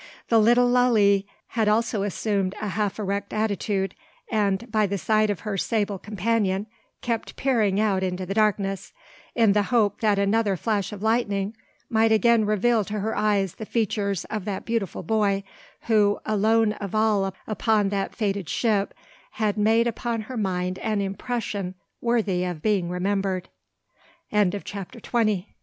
The 0.29 0.39
little 0.39 0.67
Lalee 0.67 1.27
had 1.49 1.67
also 1.67 2.01
assumed 2.01 2.55
a 2.59 2.69
half 2.69 2.97
erect 2.97 3.33
attitude; 3.33 3.93
and, 4.31 4.71
by 4.71 4.87
the 4.87 4.97
side 4.97 5.29
of 5.29 5.41
her 5.41 5.57
sable 5.59 5.99
companion, 5.99 6.65
kept 7.03 7.35
peering 7.35 7.79
out 7.79 8.01
into 8.01 8.25
the 8.25 8.33
darkness, 8.33 8.93
in 9.35 9.53
the 9.53 9.61
hope 9.69 10.01
that 10.01 10.17
another 10.17 10.57
flash 10.57 10.91
of 10.91 11.03
lightning 11.03 11.55
might 11.87 12.11
again 12.11 12.45
reveal 12.45 12.83
to 12.85 12.99
her 13.01 13.15
eyes 13.15 13.53
the 13.53 13.65
features 13.67 14.25
of 14.25 14.43
that 14.45 14.65
beautiful 14.65 15.03
boy, 15.03 15.43
who, 15.81 16.19
alone 16.25 16.73
of 16.73 16.95
all 16.95 17.31
upon 17.45 17.89
that 17.89 18.15
fated 18.15 18.49
ship, 18.49 18.95
had 19.33 19.55
made 19.55 19.85
upon 19.85 20.21
her 20.21 20.35
mind 20.37 20.79
an 20.79 20.99
impression 20.99 21.75
worthy 22.01 22.43
of 22.43 22.63
being 22.63 22.89
remembered. 22.89 23.49
CHAPTER 24.63 24.99
TWENTY 24.99 25.45
ONE. 25.47 25.53